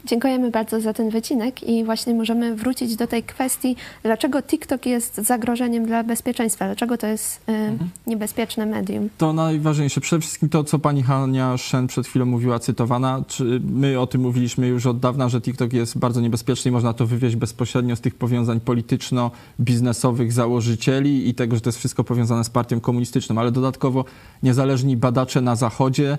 Dziękujemy 0.05 0.51
bardzo 0.51 0.81
za 0.81 0.93
ten 0.93 1.10
wycinek 1.10 1.63
i 1.63 1.83
właśnie 1.83 2.13
możemy 2.13 2.55
wrócić 2.55 2.95
do 2.95 3.07
tej 3.07 3.24
kwestii, 3.24 3.75
dlaczego 4.03 4.41
TikTok 4.41 4.86
jest 4.86 5.15
zagrożeniem 5.15 5.86
dla 5.86 6.03
bezpieczeństwa, 6.03 6.65
dlaczego 6.65 6.98
to 6.98 7.07
jest 7.07 7.50
y, 7.50 7.51
mhm. 7.51 7.89
niebezpieczne 8.07 8.65
medium. 8.65 9.10
To 9.17 9.33
najważniejsze, 9.33 10.01
przede 10.01 10.22
wszystkim 10.22 10.50
to, 10.50 10.63
co 10.63 10.79
pani 10.79 11.03
Hania 11.03 11.57
Szen 11.57 11.88
przed 11.88 12.07
chwilą 12.07 12.25
mówiła, 12.25 12.60
cytowana, 12.60 13.24
czy 13.27 13.62
my 13.65 14.00
o 14.00 14.07
tym 14.07 14.22
mówiliśmy 14.22 14.67
już 14.67 14.86
od 14.86 15.00
dawna, 15.00 15.29
że 15.29 15.41
TikTok 15.41 15.74
jest 15.74 15.98
bardzo 15.98 16.22
niebezpieczny 16.22 16.69
i 16.69 16.72
można 16.72 16.93
to 16.93 17.07
wywieźć 17.07 17.36
bezpośrednio 17.36 17.95
z 17.95 18.01
tych 18.01 18.15
powiązań 18.15 18.60
polityczno-biznesowych 18.60 20.31
założycieli 20.31 21.29
i 21.29 21.33
tego, 21.33 21.55
że 21.55 21.62
to 21.62 21.69
jest 21.69 21.79
wszystko 21.79 22.03
powiązane 22.03 22.43
z 22.43 22.50
partią 22.50 22.79
komunistyczną, 22.79 23.38
ale 23.38 23.51
dodatkowo 23.51 24.05
niezależni 24.43 24.98
badacze 24.98 25.41
na 25.41 25.55
Zachodzie 25.55 26.17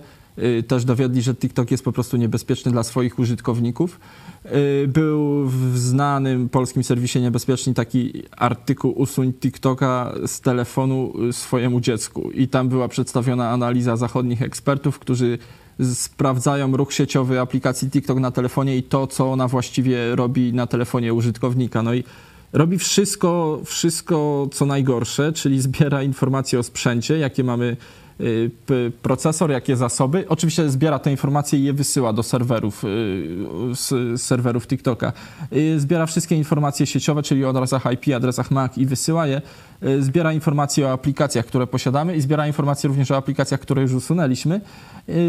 też 0.68 0.84
dowiedli, 0.84 1.22
że 1.22 1.34
TikTok 1.34 1.70
jest 1.70 1.84
po 1.84 1.92
prostu 1.92 2.16
niebezpieczny 2.16 2.72
dla 2.72 2.82
swoich 2.82 3.18
użytkowników. 3.18 4.00
Y, 4.46 4.88
był 4.88 5.48
w 5.48 5.78
znanym 5.78 6.48
polskim 6.48 6.84
serwisie 6.84 7.20
Niebezpieczni 7.20 7.74
taki 7.74 8.22
artykuł 8.36 8.92
Usuń 8.92 9.32
TikToka 9.32 10.14
z 10.26 10.40
telefonu 10.40 11.12
swojemu 11.32 11.80
dziecku 11.80 12.30
i 12.30 12.48
tam 12.48 12.68
była 12.68 12.88
przedstawiona 12.88 13.50
analiza 13.50 13.96
zachodnich 13.96 14.42
ekspertów, 14.42 14.98
którzy 14.98 15.38
sprawdzają 15.94 16.76
ruch 16.76 16.92
sieciowy 16.92 17.40
aplikacji 17.40 17.90
TikTok 17.90 18.18
na 18.18 18.30
telefonie 18.30 18.76
i 18.76 18.82
to, 18.82 19.06
co 19.06 19.32
ona 19.32 19.48
właściwie 19.48 20.16
robi 20.16 20.52
na 20.52 20.66
telefonie 20.66 21.14
użytkownika. 21.14 21.82
No 21.82 21.94
i 21.94 22.04
robi 22.52 22.78
wszystko, 22.78 23.60
wszystko 23.64 24.48
co 24.52 24.66
najgorsze, 24.66 25.32
czyli 25.32 25.60
zbiera 25.60 26.02
informacje 26.02 26.58
o 26.58 26.62
sprzęcie, 26.62 27.18
jakie 27.18 27.44
mamy 27.44 27.76
Y, 27.76 27.76
procesor, 29.02 29.50
jakie 29.50 29.76
zasoby. 29.76 30.24
Oczywiście 30.28 30.70
zbiera 30.70 30.98
te 30.98 31.10
informacje 31.10 31.58
i 31.58 31.64
je 31.64 31.72
wysyła 31.72 32.12
do 32.12 32.22
serwerów, 32.22 32.84
y, 32.84 32.88
z 33.72 34.22
serwerów 34.22 34.66
TikToka. 34.66 35.12
Y, 35.52 35.80
zbiera 35.80 36.06
wszystkie 36.06 36.36
informacje 36.36 36.86
sieciowe, 36.86 37.22
czyli 37.22 37.44
o 37.44 37.48
adresach 37.48 37.82
IP, 37.92 38.14
adresach 38.16 38.50
MAC 38.50 38.78
i 38.78 38.86
wysyła 38.86 39.26
je. 39.26 39.42
Zbiera 40.00 40.32
informacje 40.32 40.86
o 40.86 40.92
aplikacjach, 40.92 41.46
które 41.46 41.66
posiadamy 41.66 42.16
i 42.16 42.20
zbiera 42.20 42.46
informacje 42.46 42.88
również 42.88 43.10
o 43.10 43.16
aplikacjach, 43.16 43.60
które 43.60 43.82
już 43.82 43.92
usunęliśmy. 43.92 44.60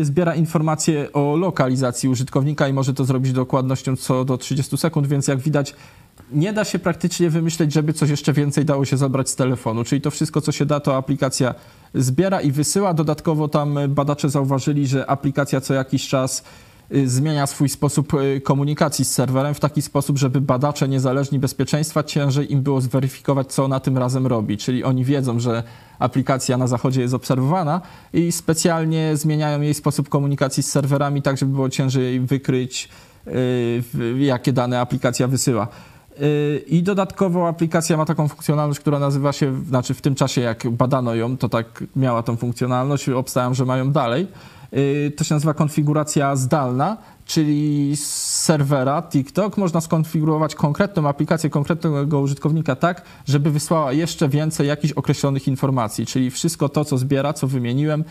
Zbiera 0.02 0.36
informacje 0.36 1.14
o 1.14 1.36
lokalizacji 1.36 2.10
użytkownika 2.10 2.68
i 2.68 2.74
może 2.74 2.94
to 2.94 3.06
zrobić 3.06 3.32
dokładnością 3.32 3.96
co 3.96 4.26
do 4.26 4.38
30 4.38 4.78
sekund, 4.78 5.08
więc 5.08 5.28
jak 5.28 5.40
widać 5.40 5.76
nie 6.32 6.54
da 6.54 6.64
się 6.64 6.80
praktycznie 6.80 7.30
wymyśleć, 7.30 7.74
żeby 7.74 7.94
coś 7.94 8.10
jeszcze 8.10 8.34
więcej 8.34 8.66
dało 8.66 8.86
się 8.86 8.98
zabrać 8.98 9.30
z 9.30 9.36
telefonu. 9.36 9.84
Czyli 9.84 10.02
to 10.02 10.12
wszystko, 10.12 10.42
co 10.42 10.52
się 10.52 10.66
da, 10.66 10.80
to 10.80 10.98
aplikacja 10.98 11.56
zbiera 11.94 12.42
i 12.42 12.52
wysyła. 12.52 12.94
Dodatkowo 12.94 13.48
tam 13.48 13.80
badacze 13.90 14.30
zauważyli, 14.30 14.88
że 14.88 15.10
aplikacja 15.10 15.62
co 15.62 15.74
jakiś 15.74 16.08
czas 16.08 16.44
y, 16.96 17.10
zmienia 17.10 17.48
swój 17.48 17.70
sposób 17.70 18.14
y, 18.14 18.42
komunikacji 18.42 19.06
z 19.06 19.12
serwerem 19.12 19.54
w 19.54 19.60
taki 19.60 19.82
sposób, 19.82 20.18
żeby 20.18 20.42
badacze 20.42 20.88
niezależni 20.88 21.40
bezpieczeństwa 21.40 22.04
ciężej 22.04 22.52
im 22.52 22.62
było 22.62 22.82
zweryfikować, 22.82 23.54
co 23.54 23.66
ona 23.66 23.80
tym 23.80 23.98
razem 23.98 24.28
robi. 24.28 24.58
Czyli 24.58 24.84
oni 24.84 25.06
wiedzą, 25.06 25.40
że 25.40 25.64
aplikacja 26.00 26.58
na 26.58 26.68
zachodzie 26.68 27.02
jest 27.02 27.14
obserwowana 27.14 27.82
i 28.14 28.32
specjalnie 28.32 29.18
zmieniają 29.18 29.62
jej 29.62 29.74
sposób 29.74 30.10
komunikacji 30.10 30.64
z 30.64 30.72
serwerami, 30.72 31.22
tak 31.22 31.38
żeby 31.38 31.52
było 31.52 31.70
ciężej 31.70 32.20
wykryć, 32.20 32.90
jakie 34.18 34.54
dane 34.54 34.80
aplikacja 34.80 35.28
wysyła. 35.28 35.68
I 36.68 36.84
dodatkowo 36.84 37.48
aplikacja 37.48 37.98
ma 37.98 38.06
taką 38.06 38.28
funkcjonalność, 38.28 38.80
która 38.80 39.00
nazywa 39.00 39.34
się, 39.34 39.64
znaczy 39.66 39.94
w 39.94 40.02
tym 40.02 40.16
czasie 40.16 40.42
jak 40.42 40.70
badano 40.70 41.16
ją, 41.16 41.38
to 41.38 41.50
tak 41.50 41.84
miała 41.96 42.24
tą 42.24 42.36
funkcjonalność, 42.36 43.10
obstawiam, 43.10 43.56
że 43.56 43.66
mają 43.66 43.92
dalej. 43.92 44.28
Y, 44.74 45.12
to 45.18 45.24
się 45.24 45.36
nazywa 45.36 45.54
konfiguracja 45.54 46.36
zdalna, 46.36 46.98
czyli 47.26 47.96
z 47.96 48.06
serwera 48.44 49.02
TikTok 49.02 49.58
można 49.58 49.82
skonfigurować 49.82 50.56
konkretną 50.56 51.08
aplikację 51.08 51.50
konkretnego 51.50 52.20
użytkownika 52.20 52.76
tak, 52.76 53.02
żeby 53.28 53.52
wysłała 53.52 53.94
jeszcze 53.94 54.30
więcej 54.30 54.68
jakichś 54.68 54.94
określonych 54.94 55.48
informacji, 55.48 56.06
czyli 56.06 56.32
wszystko 56.32 56.70
to, 56.70 56.86
co 56.86 56.98
zbiera, 56.98 57.34
co 57.34 57.48
wymieniłem, 57.48 58.04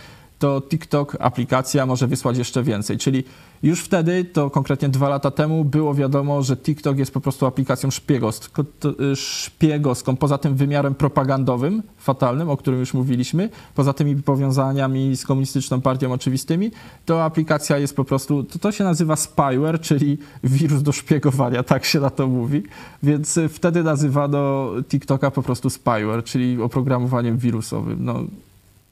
to 0.45 0.63
TikTok 0.69 1.17
aplikacja 1.21 1.87
może 1.87 2.07
wysłać 2.07 2.39
jeszcze 2.39 2.63
więcej. 2.63 2.99
Czyli 2.99 3.25
już 3.63 3.81
wtedy, 3.81 4.25
to 4.25 4.51
konkretnie 4.51 4.89
dwa 4.89 5.09
lata 5.09 5.31
temu, 5.31 5.65
było 5.65 5.95
wiadomo, 5.95 6.43
że 6.43 6.57
TikTok 6.57 6.99
jest 6.99 7.15
po 7.15 7.21
prostu 7.21 7.47
aplikacją 7.47 7.89
y, 7.89 9.17
szpiegowską, 9.17 10.17
poza 10.17 10.39
tym 10.39 10.57
wymiarem 10.57 10.95
propagandowym, 10.95 11.83
fatalnym, 11.99 12.51
o 12.51 12.57
którym 12.57 12.81
już 12.81 12.95
mówiliśmy, 12.95 13.49
poza 13.75 13.93
tymi 13.93 14.17
powiązaniami 14.17 15.17
z 15.17 15.25
komunistyczną 15.25 15.81
partią 15.81 16.13
oczywistymi, 16.13 16.71
to 17.05 17.25
aplikacja 17.25 17.79
jest 17.79 17.97
po 17.97 18.05
prostu, 18.05 18.45
to, 18.45 18.59
to 18.59 18.73
się 18.73 18.85
nazywa 18.85 19.17
spyware, 19.17 19.81
czyli 19.81 20.19
wirus 20.43 20.83
do 20.83 20.93
szpiegowania, 20.93 21.63
tak 21.63 21.85
się 21.85 22.01
na 22.01 22.11
to 22.11 22.27
mówi, 22.27 22.63
więc 23.03 23.39
wtedy 23.49 23.83
nazywano 23.83 24.71
TikToka 24.89 25.31
po 25.31 25.43
prostu 25.43 25.71
spyware, 25.71 26.25
czyli 26.25 26.63
oprogramowaniem 26.63 27.39
wirusowym. 27.39 28.05
No, 28.05 28.25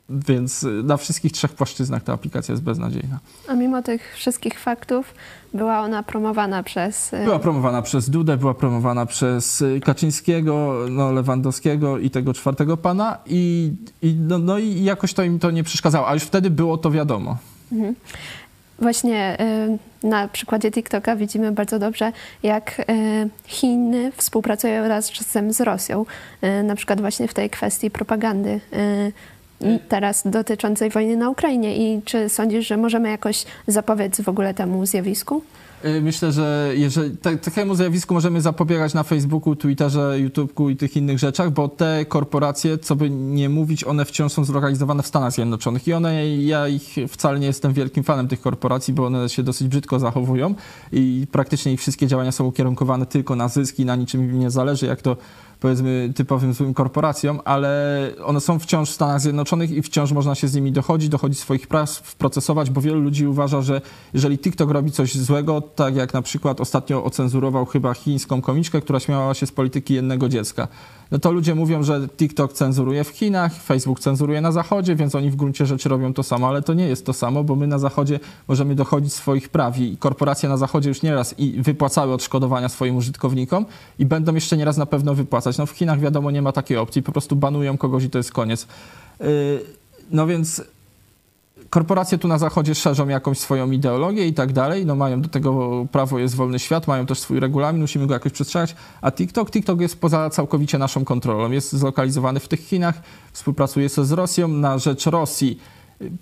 więc 0.08 0.66
na 0.84 0.96
wszystkich 0.96 1.32
trzech 1.32 1.52
płaszczyznach 1.52 2.02
ta 2.02 2.12
aplikacja 2.12 2.52
jest 2.52 2.64
beznadziejna. 2.64 3.18
A 3.48 3.54
mimo 3.54 3.82
tych 3.82 4.14
wszystkich 4.16 4.60
faktów 4.60 5.14
była 5.54 5.80
ona 5.80 6.02
promowana 6.02 6.62
przez... 6.62 7.12
Y, 7.12 7.24
była 7.24 7.38
promowana 7.38 7.82
przez 7.82 8.10
Dudę, 8.10 8.36
była 8.36 8.54
promowana 8.54 9.06
przez 9.06 9.64
Kaczyńskiego, 9.84 10.74
no, 10.90 11.12
Lewandowskiego 11.12 11.98
i 11.98 12.10
tego 12.10 12.34
czwartego 12.34 12.76
pana 12.76 13.18
i, 13.26 13.72
i, 14.02 14.16
no, 14.20 14.38
no 14.38 14.58
i 14.58 14.84
jakoś 14.84 15.14
to 15.14 15.22
im 15.22 15.38
to 15.38 15.50
nie 15.50 15.64
przeszkadzało, 15.64 16.08
a 16.08 16.14
już 16.14 16.22
wtedy 16.22 16.50
było 16.50 16.78
to 16.78 16.90
wiadomo. 16.90 17.36
Mhm. 17.72 17.94
Właśnie 18.78 19.38
y, 20.02 20.06
na 20.06 20.28
przykładzie 20.28 20.70
TikToka 20.70 21.16
widzimy 21.16 21.52
bardzo 21.52 21.78
dobrze, 21.78 22.12
jak 22.42 22.80
y, 22.80 22.84
Chiny 23.46 24.12
współpracują 24.16 24.88
razem 24.88 25.52
z 25.52 25.60
Rosją, 25.60 26.06
na 26.64 26.74
przykład 26.74 27.00
właśnie 27.00 27.28
w 27.28 27.34
tej 27.34 27.50
kwestii 27.50 27.90
propagandy 27.90 28.60
teraz 29.88 30.22
dotyczącej 30.24 30.90
wojny 30.90 31.16
na 31.16 31.30
Ukrainie 31.30 31.76
i 31.76 32.02
czy 32.02 32.28
sądzisz, 32.28 32.66
że 32.66 32.76
możemy 32.76 33.10
jakoś 33.10 33.44
zapobiec 33.66 34.20
w 34.20 34.28
ogóle 34.28 34.54
temu 34.54 34.86
zjawisku? 34.86 35.42
Y, 35.84 36.00
myślę, 36.00 36.32
że 36.32 36.72
jeżeli, 36.76 37.16
tak, 37.16 37.40
takiemu 37.40 37.74
zjawisku 37.74 38.14
możemy 38.14 38.40
zapobiegać 38.40 38.94
na 38.94 39.02
Facebooku, 39.02 39.56
Twitterze, 39.56 40.20
YouTubeku 40.20 40.70
i 40.70 40.76
tych 40.76 40.96
innych 40.96 41.18
rzeczach, 41.18 41.50
bo 41.50 41.68
te 41.68 42.04
korporacje, 42.04 42.78
co 42.78 42.96
by 42.96 43.10
nie 43.10 43.48
mówić, 43.48 43.84
one 43.84 44.04
wciąż 44.04 44.32
są 44.32 44.44
zlokalizowane 44.44 45.02
w 45.02 45.06
Stanach 45.06 45.32
Zjednoczonych 45.32 45.88
i 45.88 45.92
one, 45.92 46.36
ja 46.36 46.68
ich 46.68 46.96
wcale 47.08 47.40
nie 47.40 47.46
jestem 47.46 47.72
wielkim 47.72 48.04
fanem 48.04 48.28
tych 48.28 48.40
korporacji, 48.40 48.94
bo 48.94 49.06
one 49.06 49.28
się 49.28 49.42
dosyć 49.42 49.68
brzydko 49.68 49.98
zachowują 49.98 50.54
i 50.92 51.26
praktycznie 51.32 51.72
ich 51.72 51.80
wszystkie 51.80 52.06
działania 52.06 52.32
są 52.32 52.44
ukierunkowane 52.44 53.06
tylko 53.06 53.36
na 53.36 53.48
zyski, 53.48 53.84
na 53.84 53.96
niczym 53.96 54.30
im 54.30 54.38
nie 54.38 54.50
zależy, 54.50 54.86
jak 54.86 55.02
to 55.02 55.16
powiedzmy 55.62 56.12
typowym 56.16 56.54
złym 56.54 56.74
korporacjom, 56.74 57.40
ale 57.44 58.10
one 58.24 58.40
są 58.40 58.58
wciąż 58.58 58.90
w 58.90 58.94
Stanach 58.94 59.20
Zjednoczonych 59.20 59.70
i 59.70 59.82
wciąż 59.82 60.12
można 60.12 60.34
się 60.34 60.48
z 60.48 60.54
nimi 60.54 60.72
dochodzić, 60.72 61.08
dochodzić 61.08 61.38
swoich 61.38 61.66
praw, 61.66 62.14
procesować, 62.18 62.70
bo 62.70 62.80
wielu 62.80 63.00
ludzi 63.00 63.26
uważa, 63.26 63.62
że 63.62 63.80
jeżeli 64.14 64.38
TikTok 64.38 64.70
robi 64.70 64.90
coś 64.90 65.14
złego, 65.14 65.60
tak 65.76 65.96
jak 65.96 66.14
na 66.14 66.22
przykład 66.22 66.60
ostatnio 66.60 67.04
ocenzurował 67.04 67.66
chyba 67.66 67.94
chińską 67.94 68.42
komiczkę, 68.42 68.80
która 68.80 69.00
śmiała 69.00 69.34
się 69.34 69.46
z 69.46 69.52
polityki 69.52 69.94
jednego 69.94 70.28
dziecka. 70.28 70.68
No 71.10 71.18
to 71.18 71.32
ludzie 71.32 71.54
mówią, 71.54 71.82
że 71.82 72.08
TikTok 72.08 72.52
cenzuruje 72.52 73.04
w 73.04 73.08
Chinach, 73.08 73.54
Facebook 73.54 74.00
cenzuruje 74.00 74.40
na 74.40 74.52
Zachodzie, 74.52 74.96
więc 74.96 75.14
oni 75.14 75.30
w 75.30 75.36
gruncie 75.36 75.66
rzeczy 75.66 75.88
robią 75.88 76.14
to 76.14 76.22
samo, 76.22 76.48
ale 76.48 76.62
to 76.62 76.74
nie 76.74 76.88
jest 76.88 77.06
to 77.06 77.12
samo, 77.12 77.44
bo 77.44 77.56
my 77.56 77.66
na 77.66 77.78
Zachodzie 77.78 78.20
możemy 78.48 78.74
dochodzić 78.74 79.12
swoich 79.12 79.48
praw 79.48 79.78
i 79.78 79.96
korporacje 79.96 80.48
na 80.48 80.56
Zachodzie 80.56 80.88
już 80.88 81.02
nieraz 81.02 81.38
i 81.38 81.62
wypłacały 81.62 82.12
odszkodowania 82.12 82.68
swoim 82.68 82.96
użytkownikom 82.96 83.66
i 83.98 84.06
będą 84.06 84.34
jeszcze 84.34 84.56
nieraz 84.56 84.76
na 84.76 84.86
pewno 84.86 85.14
wypłacać. 85.14 85.58
No 85.58 85.66
w 85.66 85.70
Chinach 85.70 86.00
wiadomo 86.00 86.30
nie 86.30 86.42
ma 86.42 86.52
takiej 86.52 86.76
opcji, 86.76 87.02
po 87.02 87.12
prostu 87.12 87.36
banują 87.36 87.78
kogoś 87.78 88.04
i 88.04 88.10
to 88.10 88.18
jest 88.18 88.32
koniec. 88.32 88.66
Yy, 89.20 89.26
No 90.12 90.26
więc 90.26 90.62
korporacje 91.72 92.18
tu 92.18 92.28
na 92.28 92.38
zachodzie 92.38 92.74
szerzą 92.74 93.08
jakąś 93.08 93.38
swoją 93.38 93.70
ideologię 93.70 94.26
i 94.26 94.34
tak 94.34 94.52
dalej, 94.52 94.86
no 94.86 94.94
mają 94.94 95.20
do 95.20 95.28
tego 95.28 95.86
prawo, 95.92 96.18
jest 96.18 96.34
wolny 96.34 96.58
świat, 96.58 96.86
mają 96.86 97.06
też 97.06 97.18
swój 97.18 97.40
regulamin, 97.40 97.80
musimy 97.80 98.06
go 98.06 98.14
jakoś 98.14 98.32
przestrzegać, 98.32 98.76
a 99.00 99.12
TikTok, 99.12 99.50
TikTok 99.50 99.80
jest 99.80 100.00
poza 100.00 100.30
całkowicie 100.30 100.78
naszą 100.78 101.04
kontrolą, 101.04 101.50
jest 101.50 101.72
zlokalizowany 101.72 102.40
w 102.40 102.48
tych 102.48 102.60
Chinach, 102.60 103.02
współpracuje 103.32 103.88
się 103.88 104.04
z 104.04 104.12
Rosją, 104.12 104.48
na 104.48 104.78
rzecz 104.78 105.06
Rosji 105.06 105.58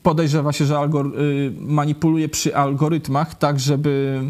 podejrzewa 0.02 0.52
się, 0.52 0.64
że 0.64 0.74
algor- 0.74 1.20
y, 1.20 1.52
manipuluje 1.60 2.28
przy 2.28 2.56
algorytmach 2.56 3.34
tak, 3.34 3.60
żeby 3.60 4.20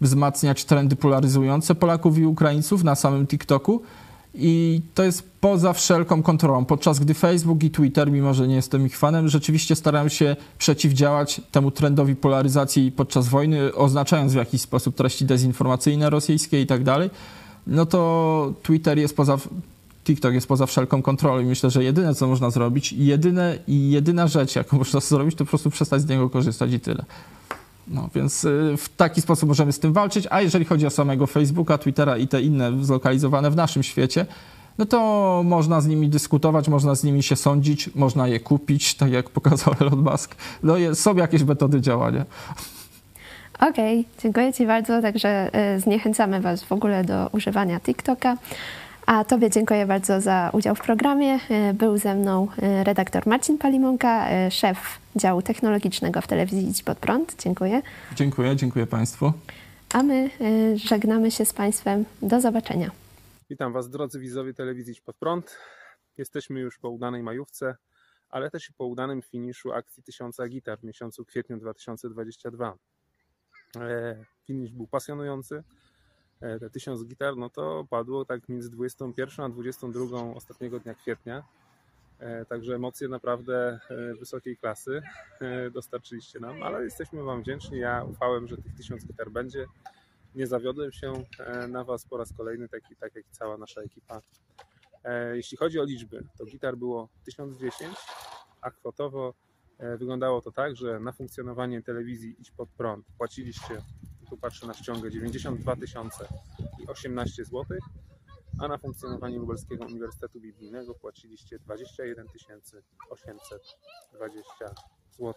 wzmacniać 0.00 0.64
trendy 0.64 0.96
polaryzujące 0.96 1.74
Polaków 1.74 2.18
i 2.18 2.26
Ukraińców 2.26 2.84
na 2.84 2.94
samym 2.94 3.26
TikToku, 3.26 3.82
i 4.34 4.80
to 4.94 5.02
jest 5.02 5.30
poza 5.40 5.72
wszelką 5.72 6.22
kontrolą. 6.22 6.64
Podczas 6.64 7.00
gdy 7.00 7.14
Facebook 7.14 7.62
i 7.62 7.70
Twitter, 7.70 8.12
mimo 8.12 8.34
że 8.34 8.48
nie 8.48 8.54
jestem 8.54 8.86
ich 8.86 8.98
fanem, 8.98 9.28
rzeczywiście 9.28 9.76
starają 9.76 10.08
się 10.08 10.36
przeciwdziałać 10.58 11.40
temu 11.50 11.70
trendowi 11.70 12.16
polaryzacji 12.16 12.92
podczas 12.92 13.28
wojny, 13.28 13.74
oznaczając 13.74 14.32
w 14.32 14.36
jakiś 14.36 14.60
sposób 14.60 14.96
treści 14.96 15.24
dezinformacyjne 15.24 16.10
rosyjskie 16.10 16.60
i 16.60 16.66
tak 16.66 16.84
dalej, 16.84 17.10
no 17.66 17.86
to 17.86 18.52
Twitter 18.62 18.98
jest 18.98 19.16
poza. 19.16 19.38
TikTok 20.04 20.34
jest 20.34 20.46
poza 20.46 20.66
wszelką 20.66 21.02
kontrolą 21.02 21.40
i 21.40 21.44
myślę, 21.44 21.70
że 21.70 21.84
jedyne, 21.84 22.14
co 22.14 22.26
można 22.26 22.50
zrobić, 22.50 22.92
jedyne 22.92 23.58
i 23.66 23.90
jedyna 23.90 24.28
rzecz, 24.28 24.56
jaką 24.56 24.78
można 24.82 25.00
zrobić, 25.00 25.34
to 25.34 25.44
po 25.44 25.48
prostu 25.48 25.70
przestać 25.70 26.02
z 26.02 26.08
niego 26.08 26.30
korzystać 26.30 26.72
i 26.72 26.80
tyle. 26.80 27.04
No, 27.90 28.08
więc 28.14 28.44
y, 28.44 28.74
w 28.76 28.88
taki 28.96 29.20
sposób 29.20 29.48
możemy 29.48 29.72
z 29.72 29.78
tym 29.78 29.92
walczyć, 29.92 30.26
a 30.30 30.40
jeżeli 30.40 30.64
chodzi 30.64 30.86
o 30.86 30.90
samego 30.90 31.26
Facebooka, 31.26 31.78
Twittera 31.78 32.16
i 32.16 32.28
te 32.28 32.42
inne 32.42 32.84
zlokalizowane 32.84 33.50
w 33.50 33.56
naszym 33.56 33.82
świecie, 33.82 34.26
no 34.78 34.86
to 34.86 35.42
można 35.44 35.80
z 35.80 35.86
nimi 35.86 36.08
dyskutować, 36.08 36.68
można 36.68 36.94
z 36.94 37.04
nimi 37.04 37.22
się 37.22 37.36
sądzić, 37.36 37.94
można 37.94 38.28
je 38.28 38.40
kupić, 38.40 38.94
tak 38.94 39.12
jak 39.12 39.30
pokazał 39.30 39.74
Elon 39.80 40.02
Musk. 40.12 40.34
No 40.62 40.74
są 40.94 41.16
jakieś 41.16 41.42
metody 41.42 41.80
działania. 41.80 42.24
Okej, 43.60 44.04
dziękuję 44.22 44.52
Ci 44.52 44.66
bardzo. 44.66 45.02
Także 45.02 45.50
y, 45.76 45.80
zniechęcamy 45.80 46.40
Was 46.40 46.64
w 46.64 46.72
ogóle 46.72 47.04
do 47.04 47.28
używania 47.32 47.80
TikToka. 47.80 48.36
A 49.12 49.24
Tobie 49.24 49.50
dziękuję 49.50 49.86
bardzo 49.86 50.20
za 50.20 50.50
udział 50.52 50.74
w 50.74 50.80
programie. 50.80 51.38
Y, 51.70 51.74
Był 51.74 51.98
ze 51.98 52.14
mną 52.14 52.48
y, 52.80 52.84
redaktor 52.84 53.26
Marcin 53.26 53.58
Palimonka, 53.58 54.46
y, 54.46 54.50
szef 54.50 54.98
działu 55.16 55.42
technologicznego 55.42 56.20
w 56.20 56.26
telewizji 56.26 56.68
Idź 56.68 56.82
Pod 56.82 56.98
Prąd. 56.98 57.42
Dziękuję. 57.42 57.82
Dziękuję, 58.14 58.56
dziękuję 58.56 58.86
Państwu. 58.86 59.32
A 59.94 60.02
my 60.02 60.30
żegnamy 60.74 61.30
się 61.30 61.44
z 61.44 61.52
Państwem. 61.52 62.04
Do 62.22 62.40
zobaczenia. 62.40 62.90
Witam 63.50 63.72
Was, 63.72 63.90
drodzy 63.90 64.20
widzowie 64.20 64.54
telewizji 64.54 64.92
Idź 64.92 65.00
Pod 65.00 65.16
Prąd. 65.16 65.58
Jesteśmy 66.18 66.60
już 66.60 66.78
po 66.78 66.90
udanej 66.90 67.22
majówce, 67.22 67.76
ale 68.28 68.50
też 68.50 68.70
i 68.70 68.72
po 68.72 68.86
udanym 68.86 69.22
finiszu 69.22 69.72
akcji 69.72 70.02
Tysiąca 70.02 70.48
Gitar 70.48 70.78
w 70.80 70.84
miesiącu 70.84 71.24
kwietniu 71.24 71.56
2022. 71.56 72.74
E, 73.76 74.24
Finisz 74.46 74.72
był 74.72 74.86
pasjonujący. 74.86 75.62
E, 76.40 76.58
Te 76.58 76.70
tysiąc 76.70 77.04
gitar, 77.04 77.36
no 77.36 77.50
to 77.50 77.86
padło 77.90 78.24
tak 78.24 78.48
między 78.48 78.70
21 78.70 79.44
a 79.44 79.48
22 79.48 80.34
ostatniego 80.34 80.80
dnia 80.80 80.94
kwietnia. 80.94 81.44
E, 82.18 82.44
Także 82.44 82.74
emocje 82.74 83.08
naprawdę 83.08 83.80
e, 83.90 84.14
wysokiej 84.14 84.56
klasy 84.56 85.02
dostarczyliście 85.72 86.40
nam, 86.40 86.62
ale 86.62 86.84
jesteśmy 86.84 87.22
Wam 87.22 87.42
wdzięczni. 87.42 87.78
Ja 87.78 88.04
ufałem, 88.04 88.48
że 88.48 88.56
tych 88.56 88.74
tysiąc 88.74 89.06
gitar 89.06 89.30
będzie. 89.30 89.66
Nie 90.34 90.46
zawiodłem 90.46 90.92
się 90.92 91.12
na 91.68 91.84
Was 91.84 92.04
po 92.04 92.16
raz 92.16 92.32
kolejny, 92.32 92.68
taki, 92.68 92.96
tak 92.96 93.14
jak 93.14 93.26
i 93.26 93.30
cała 93.30 93.56
nasza 93.56 93.80
ekipa. 93.80 94.22
Jeśli 95.32 95.56
chodzi 95.56 95.80
o 95.80 95.84
liczby, 95.84 96.24
to 96.38 96.44
gitar 96.44 96.76
było 96.76 97.08
1010, 97.24 97.96
a 98.60 98.70
kwotowo 98.70 99.34
wyglądało 99.98 100.40
to 100.40 100.52
tak, 100.52 100.76
że 100.76 101.00
na 101.00 101.12
funkcjonowanie 101.12 101.82
telewizji 101.82 102.36
Idź 102.38 102.50
Pod 102.50 102.68
Prąd 102.68 103.06
płaciliście, 103.18 103.82
tu 104.30 104.36
patrzę 104.36 104.66
na 104.66 104.74
ściągę, 104.74 105.10
92 105.10 105.76
tysiące 105.76 106.28
i 106.78 106.86
18 106.86 107.44
zł, 107.44 107.64
a 108.60 108.68
na 108.68 108.78
funkcjonowanie 108.78 109.38
Lubelskiego 109.38 109.84
Uniwersytetu 109.84 110.40
Biblijnego 110.40 110.94
płaciliście 110.94 111.58
21 111.58 112.26
820 113.10 114.74
zł. 115.10 115.34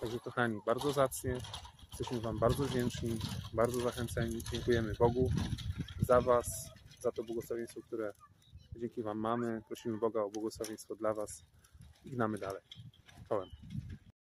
Także 0.00 0.18
kochani, 0.18 0.60
bardzo 0.66 0.92
zacnie, 0.92 1.38
jesteśmy 1.88 2.20
Wam 2.20 2.38
bardzo 2.38 2.64
wdzięczni, 2.64 3.18
bardzo 3.52 3.80
zachęceni, 3.80 4.42
dziękujemy 4.52 4.94
Bogu 4.98 5.30
za 6.00 6.20
Was, 6.20 6.70
za 7.00 7.12
to 7.12 7.24
błogosławieństwo, 7.24 7.80
które 7.82 8.12
dzięki 8.76 9.02
Wam 9.02 9.18
mamy. 9.18 9.62
Prosimy 9.68 9.98
Boga 9.98 10.22
o 10.22 10.30
błogosławieństwo 10.30 10.94
dla 10.94 11.14
Was 11.14 11.44
i 12.04 12.10
gnamy 12.10 12.38
dalej. 12.38 12.62
Czołem. 13.28 13.48